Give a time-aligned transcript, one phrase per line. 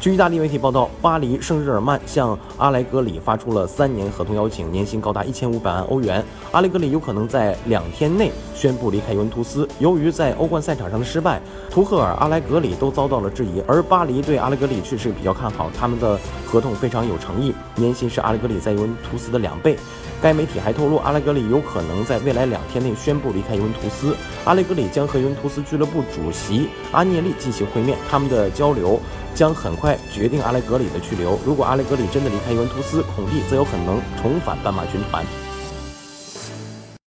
[0.00, 6.24] 据意大利媒体报道，巴黎圣日耳曼向阿莱格里发出了三年合同邀请，年薪高达一千五百万欧元。
[6.52, 9.68] 阿莱格里有可能在两天内宣布离开尤文图斯。
[9.78, 19.76] 由于在欧冠赛场上的失败，图赫尔、阿莱格里都遭到了质疑，而巴黎对阿莱格里确实比较看好，他们的合同非常有诚意，年薪是阿莱格里在尤文图斯的两倍。
[20.22, 24.16] 该媒体还透露，阿莱格里有可能在未来两天内宣布离开尤文图斯。
[24.46, 28.98] 阿莱格里将和尤文图斯俱乐部主席阿涅利进行会面，他们的交流。
[29.34, 31.38] 将很快决定阿莱格里的去留。
[31.44, 35.24] 如果阿莱格里真的离开尤文图斯，孔蒂则有可能重返斑马军团。